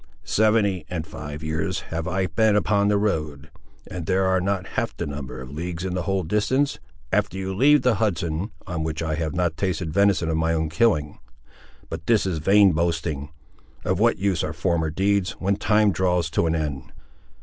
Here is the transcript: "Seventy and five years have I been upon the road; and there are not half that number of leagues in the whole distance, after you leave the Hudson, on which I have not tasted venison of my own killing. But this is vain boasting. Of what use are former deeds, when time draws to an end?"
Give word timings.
"Seventy 0.25 0.83
and 0.89 1.05
five 1.05 1.43
years 1.43 1.81
have 1.91 2.07
I 2.07 2.25
been 2.25 2.55
upon 2.55 2.87
the 2.87 2.97
road; 2.97 3.51
and 3.85 4.07
there 4.07 4.25
are 4.25 4.41
not 4.41 4.69
half 4.69 4.97
that 4.97 5.05
number 5.07 5.39
of 5.41 5.51
leagues 5.51 5.85
in 5.85 5.93
the 5.93 6.01
whole 6.01 6.23
distance, 6.23 6.79
after 7.13 7.37
you 7.37 7.53
leave 7.53 7.83
the 7.83 7.93
Hudson, 8.01 8.49
on 8.65 8.83
which 8.83 9.03
I 9.03 9.13
have 9.13 9.35
not 9.35 9.57
tasted 9.57 9.93
venison 9.93 10.27
of 10.27 10.37
my 10.37 10.55
own 10.55 10.69
killing. 10.69 11.19
But 11.87 12.07
this 12.07 12.25
is 12.25 12.39
vain 12.39 12.71
boasting. 12.71 13.29
Of 13.85 13.99
what 13.99 14.17
use 14.17 14.43
are 14.43 14.53
former 14.53 14.89
deeds, 14.89 15.33
when 15.33 15.55
time 15.57 15.91
draws 15.91 16.31
to 16.31 16.47
an 16.47 16.55
end?" 16.55 16.91